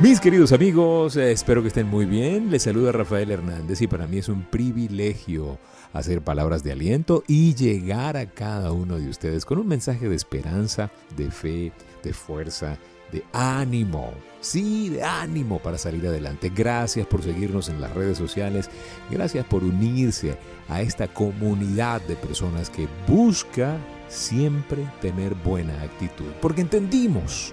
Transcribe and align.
Mis 0.00 0.18
queridos 0.18 0.52
amigos, 0.52 1.14
eh, 1.18 1.30
espero 1.30 1.60
que 1.60 1.68
estén 1.68 1.86
muy 1.86 2.06
bien. 2.06 2.50
Les 2.50 2.62
saluda 2.62 2.90
Rafael 2.90 3.30
Hernández 3.30 3.82
y 3.82 3.86
para 3.86 4.06
mí 4.06 4.16
es 4.16 4.30
un 4.30 4.44
privilegio 4.44 5.58
hacer 5.92 6.22
palabras 6.22 6.64
de 6.64 6.72
aliento 6.72 7.22
y 7.26 7.54
llegar 7.54 8.16
a 8.16 8.24
cada 8.24 8.72
uno 8.72 8.98
de 8.98 9.10
ustedes 9.10 9.44
con 9.44 9.58
un 9.58 9.68
mensaje 9.68 10.08
de 10.08 10.16
esperanza, 10.16 10.90
de 11.18 11.30
fe, 11.30 11.72
de 12.02 12.14
fuerza, 12.14 12.78
de 13.12 13.22
ánimo. 13.34 14.14
Sí, 14.40 14.88
de 14.88 15.02
ánimo 15.02 15.58
para 15.58 15.76
salir 15.76 16.06
adelante. 16.06 16.50
Gracias 16.54 17.06
por 17.06 17.22
seguirnos 17.22 17.68
en 17.68 17.82
las 17.82 17.92
redes 17.92 18.16
sociales. 18.16 18.70
Gracias 19.10 19.44
por 19.44 19.62
unirse 19.62 20.38
a 20.70 20.80
esta 20.80 21.08
comunidad 21.08 22.00
de 22.00 22.16
personas 22.16 22.70
que 22.70 22.88
busca 23.06 23.76
siempre 24.08 24.82
tener 25.02 25.34
buena 25.34 25.82
actitud. 25.82 26.32
Porque 26.40 26.62
entendimos 26.62 27.52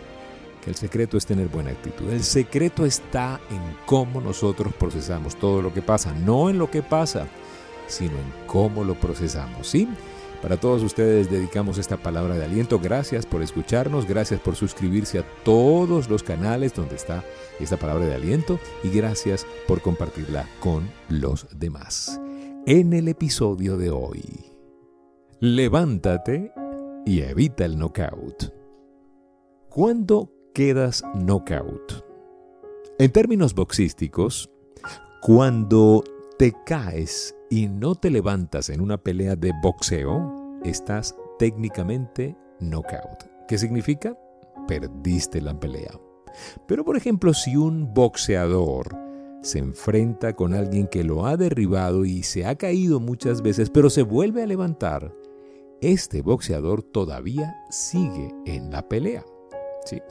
el 0.68 0.76
secreto 0.76 1.18
es 1.18 1.26
tener 1.26 1.48
buena 1.48 1.72
actitud. 1.72 2.10
El 2.10 2.24
secreto 2.24 2.86
está 2.86 3.40
en 3.50 3.62
cómo 3.86 4.20
nosotros 4.20 4.74
procesamos 4.74 5.36
todo 5.38 5.62
lo 5.62 5.74
que 5.74 5.82
pasa, 5.82 6.14
no 6.14 6.50
en 6.50 6.60
lo 6.60 6.70
que 6.70 6.84
pasa, 6.84 7.28
sino 7.88 8.12
en 8.12 8.48
cómo 8.48 8.84
lo 8.84 8.96
procesamos. 8.96 9.68
¿Sí? 9.68 9.88
Para 10.42 10.58
todos 10.58 10.84
ustedes 10.84 11.32
dedicamos 11.32 11.78
esta 11.78 11.98
palabra 11.98 12.36
de 12.36 12.46
aliento. 12.46 12.80
Gracias 12.80 13.26
por 13.26 13.42
escucharnos, 13.42 14.06
gracias 14.06 14.40
por 14.40 14.56
suscribirse 14.56 15.20
a 15.20 15.26
todos 15.44 16.10
los 16.10 16.22
canales 16.22 16.76
donde 16.76 16.96
está 16.96 17.24
esta 17.60 17.78
palabra 17.78 18.06
de 18.06 18.16
aliento 18.16 18.60
y 18.84 18.90
gracias 18.90 19.48
por 19.68 19.82
compartirla 19.82 20.48
con 20.60 20.90
los 21.10 21.48
demás. 21.58 22.22
En 22.66 22.94
el 22.94 23.08
episodio 23.08 23.78
de 23.78 23.90
hoy, 23.90 24.22
levántate 25.40 26.52
y 27.06 27.22
evita 27.22 27.66
el 27.66 27.78
knockout. 27.80 28.54
¿Cuándo 29.70 30.37
quedas 30.54 31.04
knockout. 31.16 32.04
En 33.00 33.12
términos 33.12 33.54
boxísticos, 33.54 34.50
cuando 35.22 36.04
te 36.38 36.54
caes 36.66 37.36
y 37.50 37.68
no 37.68 37.96
te 37.96 38.10
levantas 38.10 38.70
en 38.70 38.82
una 38.82 38.98
pelea 38.98 39.36
de 39.36 39.54
boxeo, 39.62 40.60
estás 40.64 41.16
técnicamente 41.40 42.36
knockout. 42.60 43.26
¿Qué 43.48 43.58
significa? 43.58 44.18
Perdiste 44.68 45.42
la 45.42 45.60
pelea. 45.60 45.92
Pero 46.68 46.84
por 46.84 46.98
ejemplo, 46.98 47.34
si 47.34 47.56
un 47.56 47.94
boxeador 47.94 48.96
se 49.42 49.60
enfrenta 49.60 50.34
con 50.34 50.54
alguien 50.54 50.88
que 50.88 51.04
lo 51.04 51.26
ha 51.26 51.38
derribado 51.38 52.06
y 52.06 52.24
se 52.24 52.46
ha 52.46 52.56
caído 52.56 53.00
muchas 53.00 53.42
veces, 53.42 53.70
pero 53.70 53.90
se 53.90 54.04
vuelve 54.04 54.44
a 54.44 54.48
levantar, 54.48 55.14
este 55.82 56.22
boxeador 56.22 56.84
todavía 56.84 57.56
sigue 57.70 58.34
en 58.46 58.72
la 58.72 58.88
pelea. 58.88 59.24
¿sí? 59.86 60.02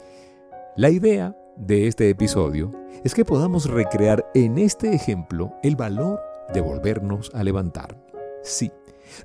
La 0.76 0.90
idea 0.90 1.34
de 1.56 1.86
este 1.86 2.10
episodio 2.10 2.70
es 3.02 3.14
que 3.14 3.24
podamos 3.24 3.64
recrear 3.64 4.30
en 4.34 4.58
este 4.58 4.92
ejemplo 4.94 5.54
el 5.62 5.74
valor 5.74 6.20
de 6.52 6.60
volvernos 6.60 7.30
a 7.32 7.42
levantar. 7.42 7.96
Sí, 8.42 8.70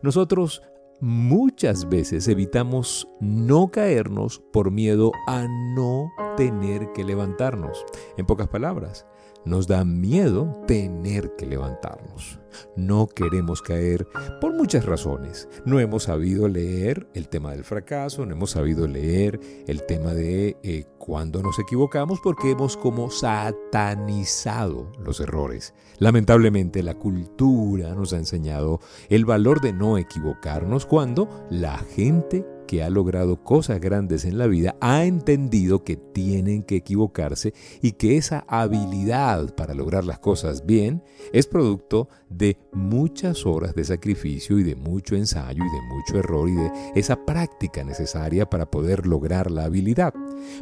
nosotros 0.02 0.62
muchas 1.02 1.90
veces 1.90 2.30
evitamos 2.30 3.06
no 3.20 3.68
caernos 3.70 4.42
por 4.54 4.72
miedo 4.72 5.12
a 5.28 5.46
no 5.76 6.10
tener 6.38 6.94
que 6.94 7.04
levantarnos. 7.04 7.86
En 8.16 8.26
pocas 8.26 8.48
palabras, 8.48 9.06
nos 9.46 9.68
da 9.68 9.84
miedo 9.84 10.64
tener 10.68 11.36
que 11.36 11.46
levantarnos. 11.46 12.40
No 12.76 13.08
queremos 13.08 13.62
caer 13.62 14.08
por 14.40 14.54
muchas 14.54 14.86
razones. 14.86 15.48
No 15.66 15.80
hemos 15.80 16.04
sabido 16.04 16.48
leer 16.48 17.08
el 17.14 17.30
tema 17.30 17.52
del 17.52 17.64
fracaso, 17.64 18.26
no 18.26 18.34
hemos 18.34 18.52
sabido 18.52 18.88
leer 18.88 19.40
el 19.68 19.86
tema 19.86 20.14
de 20.14 20.58
eh, 20.64 20.86
cuando 20.98 21.42
nos 21.42 21.60
equivocamos 21.60 22.20
porque 22.22 22.52
hemos 22.52 22.78
como 22.78 23.10
satanizado 23.10 24.92
los 25.00 25.20
errores. 25.20 25.74
Lamentablemente 26.00 26.84
la 26.84 26.96
cultura 26.96 27.94
nos 27.96 28.14
ha 28.14 28.18
enseñado 28.18 28.80
el 29.10 29.26
valor 29.26 29.62
de 29.62 29.74
no 29.74 29.98
equivocarnos 29.98 30.86
cuando 30.86 31.48
la 31.50 31.78
gente 31.78 32.46
que 32.72 32.84
ha 32.84 32.90
logrado 32.90 33.44
cosas 33.44 33.82
grandes 33.82 34.24
en 34.24 34.38
la 34.38 34.48
vida 34.48 34.78
ha 34.80 35.04
entendido 35.04 35.84
que 35.84 35.98
tienen 35.98 36.64
que 36.64 36.78
equivocarse 36.78 37.54
y 37.82 37.92
que 37.92 38.16
esa 38.16 38.46
habilidad 38.48 39.54
para 39.56 39.74
lograr 39.74 40.06
las 40.06 40.20
cosas 40.20 40.66
bien 40.66 41.04
es 41.34 41.48
producto 41.48 42.08
de 42.30 42.58
muchas 42.72 43.46
horas 43.46 43.76
de 43.76 43.84
sacrificio 43.84 44.58
y 44.58 44.64
de 44.64 44.78
mucho 44.78 45.18
ensayo 45.18 45.62
y 45.62 45.70
de 45.70 45.82
mucho 45.94 46.18
error 46.18 46.48
y 46.48 46.54
de 46.54 46.72
esa 46.96 47.26
práctica 47.26 47.84
necesaria 47.84 48.50
para 48.50 48.72
poder 48.72 49.06
lograr 49.06 49.52
la 49.52 49.66
habilidad. 49.66 50.14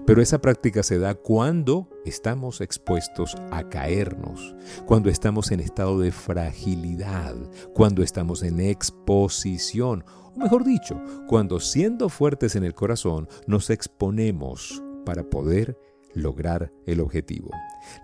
Pero 0.07 0.23
esa 0.23 0.41
práctica 0.41 0.81
se 0.81 0.97
da 0.97 1.13
cuando 1.13 1.89
estamos 2.05 2.59
expuestos 2.59 3.35
a 3.51 3.69
caernos, 3.69 4.55
cuando 4.87 5.11
estamos 5.11 5.51
en 5.51 5.59
estado 5.59 5.99
de 5.99 6.11
fragilidad, 6.11 7.35
cuando 7.75 8.01
estamos 8.01 8.41
en 8.41 8.61
exposición 8.61 10.03
mejor 10.39 10.63
dicho, 10.63 11.01
cuando 11.27 11.59
siendo 11.59 12.09
fuertes 12.09 12.55
en 12.55 12.63
el 12.63 12.73
corazón 12.73 13.27
nos 13.45 13.69
exponemos 13.69 14.81
para 15.05 15.23
poder 15.23 15.77
lograr 16.13 16.71
el 16.85 17.01
objetivo. 17.01 17.51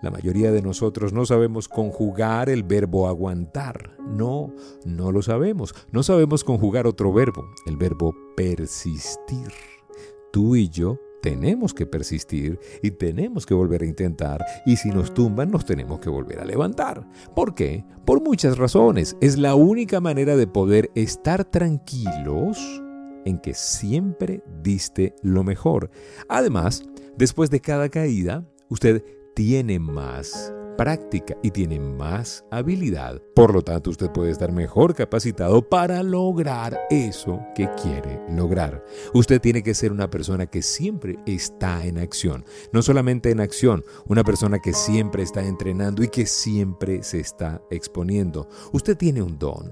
La 0.01 0.11
mayoría 0.11 0.51
de 0.51 0.61
nosotros 0.61 1.13
no 1.13 1.25
sabemos 1.25 1.67
conjugar 1.67 2.49
el 2.49 2.63
verbo 2.63 3.07
aguantar. 3.07 3.95
No, 3.99 4.53
no 4.85 5.11
lo 5.11 5.21
sabemos. 5.21 5.73
No 5.91 6.03
sabemos 6.03 6.43
conjugar 6.43 6.87
otro 6.87 7.11
verbo, 7.11 7.43
el 7.65 7.77
verbo 7.77 8.13
persistir. 8.35 9.51
Tú 10.31 10.55
y 10.55 10.69
yo 10.69 10.99
tenemos 11.25 11.73
que 11.73 11.87
persistir 11.87 12.59
y 12.83 12.91
tenemos 12.91 13.47
que 13.47 13.55
volver 13.55 13.81
a 13.81 13.87
intentar 13.87 14.45
y 14.63 14.75
si 14.75 14.89
nos 14.89 15.11
tumban 15.11 15.49
nos 15.49 15.65
tenemos 15.65 15.99
que 15.99 16.11
volver 16.11 16.39
a 16.39 16.45
levantar. 16.45 17.03
¿Por 17.35 17.55
qué? 17.55 17.83
Por 18.05 18.21
muchas 18.21 18.59
razones. 18.59 19.17
Es 19.21 19.35
la 19.39 19.55
única 19.55 19.99
manera 19.99 20.35
de 20.35 20.45
poder 20.45 20.91
estar 20.93 21.43
tranquilos 21.43 22.59
en 23.25 23.39
que 23.39 23.55
siempre 23.55 24.43
diste 24.61 25.15
lo 25.23 25.43
mejor. 25.43 25.89
Además, 26.29 26.83
después 27.17 27.49
de 27.49 27.59
cada 27.59 27.89
caída, 27.89 28.45
usted 28.69 29.03
tiene 29.33 29.79
más 29.79 30.53
práctica 30.75 31.35
y 31.41 31.51
tiene 31.51 31.79
más 31.79 32.45
habilidad. 32.51 33.21
Por 33.35 33.53
lo 33.53 33.61
tanto, 33.61 33.89
usted 33.89 34.09
puede 34.11 34.31
estar 34.31 34.51
mejor 34.51 34.95
capacitado 34.95 35.67
para 35.67 36.03
lograr 36.03 36.79
eso 36.89 37.39
que 37.55 37.69
quiere 37.81 38.21
lograr. 38.29 38.83
Usted 39.13 39.41
tiene 39.41 39.63
que 39.63 39.73
ser 39.73 39.91
una 39.91 40.09
persona 40.09 40.45
que 40.45 40.61
siempre 40.61 41.17
está 41.25 41.85
en 41.85 41.97
acción. 41.97 42.45
No 42.71 42.81
solamente 42.81 43.31
en 43.31 43.39
acción, 43.39 43.83
una 44.07 44.23
persona 44.23 44.59
que 44.59 44.73
siempre 44.73 45.23
está 45.23 45.45
entrenando 45.45 46.03
y 46.03 46.07
que 46.07 46.25
siempre 46.25 47.03
se 47.03 47.19
está 47.19 47.61
exponiendo. 47.69 48.47
Usted 48.71 48.97
tiene 48.97 49.21
un 49.21 49.37
don. 49.37 49.69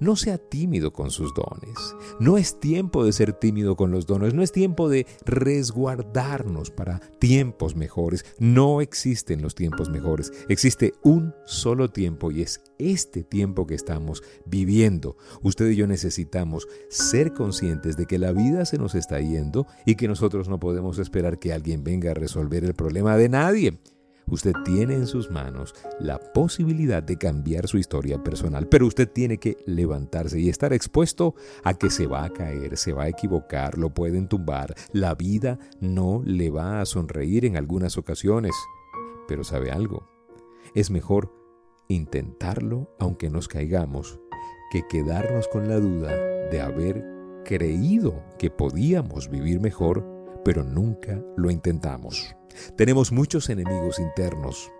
No 0.00 0.16
sea 0.16 0.38
tímido 0.38 0.92
con 0.92 1.10
sus 1.10 1.32
dones. 1.34 1.94
No 2.20 2.38
es 2.38 2.60
tiempo 2.60 3.04
de 3.04 3.12
ser 3.12 3.32
tímido 3.32 3.76
con 3.76 3.90
los 3.90 4.06
dones. 4.06 4.34
No 4.34 4.42
es 4.42 4.52
tiempo 4.52 4.88
de 4.88 5.06
resguardarnos 5.24 6.70
para 6.70 7.00
tiempos 7.18 7.76
mejores. 7.76 8.24
No 8.38 8.80
existen 8.80 9.42
los 9.42 9.54
tiempos 9.54 9.90
mejores. 9.90 10.32
Existe 10.48 10.94
un 11.02 11.34
solo 11.46 11.90
tiempo 11.90 12.30
y 12.30 12.42
es 12.42 12.62
este 12.78 13.22
tiempo 13.22 13.66
que 13.66 13.74
estamos 13.74 14.22
viviendo. 14.44 15.16
Usted 15.42 15.70
y 15.70 15.76
yo 15.76 15.86
necesitamos 15.86 16.68
ser 16.88 17.32
conscientes 17.32 17.96
de 17.96 18.06
que 18.06 18.18
la 18.18 18.32
vida 18.32 18.64
se 18.64 18.78
nos 18.78 18.94
está 18.94 19.20
yendo 19.20 19.66
y 19.86 19.96
que 19.96 20.08
nosotros 20.08 20.48
no 20.48 20.58
podemos 20.60 20.98
esperar 20.98 21.38
que 21.38 21.52
alguien 21.52 21.84
venga 21.84 22.10
a 22.10 22.14
resolver 22.14 22.64
el 22.64 22.74
problema 22.74 23.16
de 23.16 23.28
nadie. 23.28 23.78
Usted 24.26 24.52
tiene 24.64 24.94
en 24.94 25.06
sus 25.06 25.30
manos 25.30 25.74
la 26.00 26.18
posibilidad 26.18 27.02
de 27.02 27.18
cambiar 27.18 27.68
su 27.68 27.78
historia 27.78 28.22
personal, 28.22 28.68
pero 28.68 28.86
usted 28.86 29.10
tiene 29.10 29.38
que 29.38 29.56
levantarse 29.66 30.40
y 30.40 30.48
estar 30.48 30.72
expuesto 30.72 31.34
a 31.62 31.74
que 31.74 31.90
se 31.90 32.06
va 32.06 32.24
a 32.24 32.30
caer, 32.30 32.76
se 32.76 32.92
va 32.92 33.04
a 33.04 33.08
equivocar, 33.08 33.76
lo 33.78 33.90
pueden 33.90 34.28
tumbar. 34.28 34.74
La 34.92 35.14
vida 35.14 35.58
no 35.80 36.22
le 36.24 36.50
va 36.50 36.80
a 36.80 36.86
sonreír 36.86 37.44
en 37.44 37.56
algunas 37.56 37.98
ocasiones. 37.98 38.54
Pero 39.28 39.44
sabe 39.44 39.70
algo, 39.70 40.08
es 40.74 40.90
mejor 40.90 41.32
intentarlo 41.88 42.94
aunque 42.98 43.30
nos 43.30 43.48
caigamos 43.48 44.18
que 44.70 44.86
quedarnos 44.88 45.48
con 45.48 45.68
la 45.68 45.78
duda 45.78 46.14
de 46.50 46.60
haber 46.60 47.04
creído 47.44 48.22
que 48.38 48.50
podíamos 48.50 49.30
vivir 49.30 49.60
mejor, 49.60 50.04
pero 50.44 50.64
nunca 50.64 51.22
lo 51.36 51.50
intentamos. 51.50 52.34
Tenemos 52.76 53.12
muchos 53.12 53.48
enemigos 53.50 53.98
internos. 53.98 54.70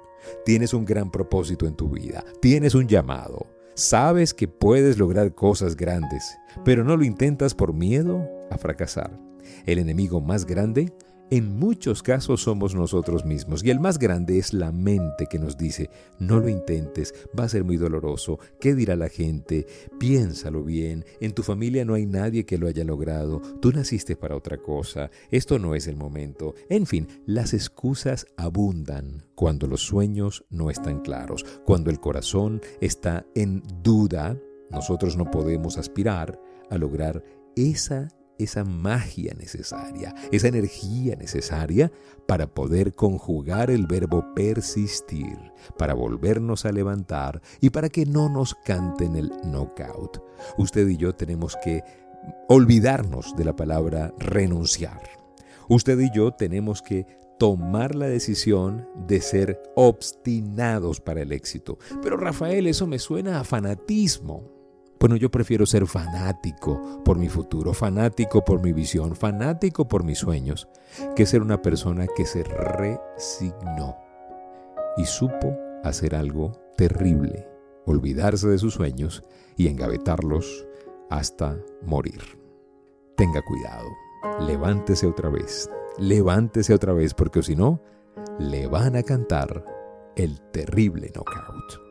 Tienes 0.45 0.75
un 0.75 0.85
gran 0.85 1.11
propósito 1.11 1.67
en 1.67 1.75
tu 1.75 1.89
vida. 1.89 2.25
Tienes 2.41 2.75
un 2.75 2.89
llamado. 2.89 3.47
Sabes 3.75 4.35
que 4.35 4.49
puedes 4.49 4.99
lograr 4.99 5.35
cosas 5.35 5.77
grandes, 5.77 6.37
pero 6.65 6.85
no 6.85 6.97
lo 6.97 7.05
intentas 7.05 7.55
por 7.55 7.73
miedo 7.73 8.25
a 8.51 8.57
fracasar. 8.57 9.19
El 9.67 9.79
enemigo 9.79 10.21
más 10.21 10.47
grande 10.47 10.93
en 11.37 11.59
muchos 11.59 12.05
casos 12.05 12.43
somos 12.43 12.77
nosotros 12.77 13.25
mismos 13.25 13.65
y 13.65 13.71
el 13.71 13.81
más 13.81 13.99
grande 13.99 14.39
es 14.39 14.55
la 14.55 14.71
mente 14.71 15.27
que 15.27 15.41
nos 15.41 15.59
dice, 15.59 15.91
no 16.21 16.39
lo 16.39 16.49
intentes, 16.49 17.13
va 17.37 17.43
a 17.43 17.49
ser 17.49 17.65
muy 17.65 17.77
doloroso, 17.77 18.39
¿qué 18.61 18.77
dirá 18.77 18.95
la 18.95 19.09
gente? 19.09 19.67
Piénsalo 19.99 20.63
bien, 20.63 21.05
en 21.19 21.33
tu 21.33 21.43
familia 21.43 21.85
no 21.85 21.95
hay 21.95 22.07
nadie 22.07 22.47
que 22.47 22.57
lo 22.57 22.69
haya 22.69 22.85
logrado, 22.85 23.43
tú 23.61 23.73
naciste 23.73 24.15
para 24.15 24.37
otra 24.37 24.59
cosa, 24.59 25.11
esto 25.29 25.59
no 25.59 25.75
es 25.75 25.89
el 25.89 25.97
momento. 25.97 26.55
En 26.69 26.87
fin, 26.87 27.09
las 27.27 27.53
excusas 27.53 28.29
abundan 28.37 29.25
cuando 29.35 29.67
los 29.67 29.81
sueños 29.81 30.45
no 30.51 30.71
están 30.71 31.01
claros, 31.01 31.45
cuando 31.65 31.91
el 31.91 31.99
corazón 31.99 32.61
está 32.81 33.27
en 33.35 33.61
duda, 33.83 34.39
nosotros 34.71 35.17
no 35.17 35.29
podemos 35.33 35.79
aspirar 35.79 36.41
a 36.71 36.79
lograr 36.79 37.25
esa 37.57 38.09
esa 38.39 38.65
magia 38.65 39.35
necesaria, 39.35 40.15
esa 40.33 40.49
energía 40.49 41.17
necesaria 41.17 41.93
para 42.27 42.47
poder 42.47 42.95
conjugar 42.95 43.71
el 43.71 43.87
verbo 43.87 44.35
persistir, 44.35 45.39
para 45.79 45.95
volvernos 45.95 46.65
a 46.65 46.73
levantar 46.73 47.43
y 47.61 47.71
para 47.71 47.89
que 47.89 48.07
no 48.07 48.29
nos 48.29 48.55
canten 48.65 49.17
el 49.17 49.31
knockout. 49.45 50.23
Usted 50.59 50.89
y 50.89 50.97
yo 50.97 51.15
tenemos 51.15 51.57
que 51.63 51.83
olvidarnos 52.49 53.37
de 53.37 53.45
la 53.45 53.57
palabra 53.57 54.15
renunciar. 54.19 55.03
Usted 55.69 55.99
y 55.99 56.11
yo 56.15 56.33
tenemos 56.33 56.83
que 56.83 57.07
tomar 57.39 57.95
la 57.95 58.07
decisión 58.07 58.89
de 59.07 59.21
ser 59.21 59.61
obstinados 59.75 61.01
para 61.01 61.23
el 61.23 61.33
éxito. 61.33 61.79
Pero 62.03 62.17
Rafael, 62.17 62.67
eso 62.67 62.87
me 62.87 62.99
suena 62.99 63.41
a 63.41 63.45
fanatismo. 63.45 64.51
Bueno, 65.05 65.17
yo 65.17 65.31
prefiero 65.31 65.67
ser 65.67 65.87
fanático 65.87 67.03
por 67.05 67.19
mi 67.19 67.29
futuro, 67.29 67.75
fanático 67.75 68.43
por 68.43 68.63
mi 68.63 68.73
visión, 68.73 69.15
fanático 69.15 69.87
por 69.87 70.03
mis 70.03 70.17
sueños, 70.17 70.67
que 71.15 71.27
ser 71.27 71.43
una 71.43 71.61
persona 71.61 72.07
que 72.07 72.25
se 72.25 72.43
resignó 72.43 73.99
y 74.97 75.05
supo 75.05 75.59
hacer 75.83 76.15
algo 76.15 76.53
terrible, 76.79 77.47
olvidarse 77.85 78.49
de 78.49 78.57
sus 78.57 78.73
sueños 78.73 79.23
y 79.59 79.69
engavetarlos 79.69 80.67
hasta 81.11 81.59
morir. 81.83 82.23
Tenga 83.15 83.43
cuidado, 83.43 83.89
levántese 84.47 85.07
otra 85.07 85.29
vez, 85.29 85.69
levántese 85.99 86.73
otra 86.73 86.95
vez, 86.95 87.13
porque 87.13 87.43
si 87.43 87.55
no, 87.55 87.83
le 88.39 88.69
van 88.69 88.97
a 88.97 89.03
cantar 89.03 89.67
el 90.17 90.41
terrible 90.51 91.13
knockout. 91.15 91.84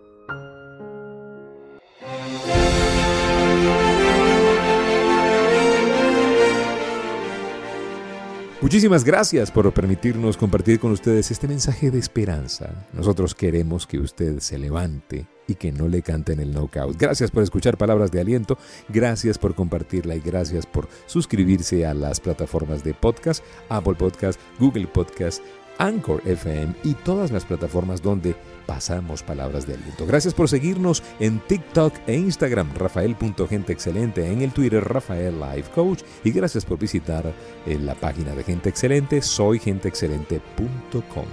Muchísimas 8.63 9.04
gracias 9.04 9.51
por 9.51 9.69
permitirnos 9.74 10.38
compartir 10.38 10.80
con 10.80 10.94
ustedes 10.94 11.30
este 11.31 11.50
mensaje 11.50 11.92
de 11.92 12.00
esperanza. 12.00 12.88
Nosotros 12.94 13.36
queremos 13.36 13.86
que 13.86 14.00
usted 14.00 14.39
se 14.39 14.57
levante 14.57 15.27
y 15.50 15.56
que 15.56 15.74
no 15.74 15.89
le 15.89 16.01
canten 16.01 16.39
el 16.39 16.54
knockout. 16.54 16.95
Gracias 16.98 17.30
por 17.30 17.44
escuchar 17.44 17.77
palabras 17.77 18.10
de 18.10 18.21
aliento, 18.21 18.57
gracias 18.88 19.38
por 19.38 19.54
compartirla 19.54 20.15
y 20.15 20.21
gracias 20.21 20.65
por 20.65 20.88
suscribirse 21.07 21.86
a 21.86 21.94
las 21.94 22.21
plataformas 22.21 22.86
de 22.86 22.94
podcast, 22.94 23.44
Apple 23.68 23.95
Podcast, 23.95 24.39
Google 24.57 24.88
Podcast, 24.88 25.44
Anchor 25.78 26.22
FM 26.25 26.74
y 26.84 26.94
todas 26.94 27.31
las 27.31 27.46
plataformas 27.46 28.02
donde 28.02 28.36
pasamos 28.66 29.24
palabras 29.24 29.68
de 29.68 29.75
aliento. 29.75 30.06
Gracias 30.06 30.34
por 30.34 30.50
seguirnos 30.50 31.04
en 31.20 31.40
TikTok 31.40 31.94
e 32.08 32.16
Instagram, 32.16 32.74
Rafael.genteexcelente, 32.75 34.31
en 34.31 34.42
el 34.42 34.52
Twitter, 34.52 34.84
Rafael 34.84 35.40
Life 35.40 35.72
Coach, 35.74 36.04
y 36.24 36.31
gracias 36.31 36.66
por 36.66 36.80
visitar 36.80 37.34
eh, 37.66 37.78
la 37.80 37.96
página 37.96 38.36
de 38.36 38.44
Gente 38.44 38.70
Excelente, 38.70 39.22
soygenteexcelente.com. 39.22 41.25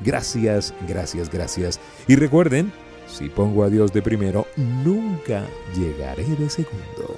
Gracias, 0.00 0.74
gracias, 0.86 1.30
gracias. 1.30 1.80
Y 2.06 2.16
recuerden, 2.16 2.72
si 3.08 3.28
pongo 3.28 3.64
a 3.64 3.68
Dios 3.68 3.92
de 3.92 4.02
primero, 4.02 4.46
nunca 4.56 5.44
llegaré 5.74 6.24
de 6.24 6.48
segundo. 6.48 7.16